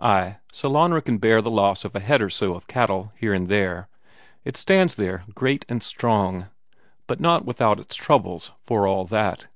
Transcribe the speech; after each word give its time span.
Ay, 0.00 0.38
Sellanraa 0.54 1.04
can 1.04 1.18
bear 1.18 1.42
the 1.42 1.50
loss 1.50 1.84
of 1.84 1.94
a 1.94 2.00
head 2.00 2.22
or 2.22 2.30
so 2.30 2.54
of 2.54 2.66
cattle 2.66 3.12
here 3.14 3.34
and 3.34 3.48
there; 3.48 3.90
it 4.42 4.56
stands 4.56 4.94
there, 4.94 5.24
great 5.34 5.66
and 5.68 5.82
strong. 5.82 6.46
But 7.06 7.20
not 7.20 7.44
without 7.44 7.78
its 7.78 7.94
troubles 7.94 8.52
for 8.62 8.86
all 8.86 9.04
that. 9.04 9.48